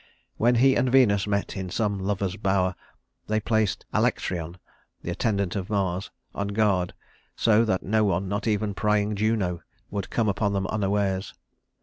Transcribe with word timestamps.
When 0.37 0.55
he 0.55 0.73
and 0.75 0.91
Venus 0.91 1.27
met 1.27 1.55
in 1.55 1.69
some 1.69 1.99
lover's 1.99 2.35
bower, 2.35 2.73
they 3.27 3.39
placed 3.39 3.85
Alectryon 3.93 4.55
the 5.03 5.11
attendant 5.11 5.55
of 5.55 5.69
Mars 5.69 6.09
on 6.33 6.47
guard, 6.47 6.95
so 7.35 7.63
that 7.65 7.83
no 7.83 8.03
one, 8.05 8.27
not 8.27 8.47
even 8.47 8.73
prying 8.73 9.15
Juno, 9.15 9.61
would 9.91 10.09
come 10.09 10.27
upon 10.27 10.53
them 10.53 10.65
unawares. 10.65 11.35